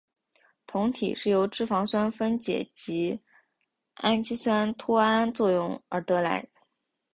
[0.65, 3.19] 酮体是由脂肪酸分解以及
[3.93, 6.49] 氨基酸脱氨作用而得来。